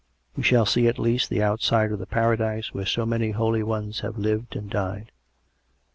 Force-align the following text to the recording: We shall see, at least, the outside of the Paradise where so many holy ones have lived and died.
We 0.35 0.41
shall 0.41 0.65
see, 0.65 0.87
at 0.87 0.97
least, 0.97 1.29
the 1.29 1.43
outside 1.43 1.91
of 1.91 1.99
the 1.99 2.07
Paradise 2.07 2.73
where 2.73 2.87
so 2.87 3.05
many 3.05 3.29
holy 3.29 3.61
ones 3.61 3.99
have 3.99 4.17
lived 4.17 4.55
and 4.55 4.67
died. 4.67 5.11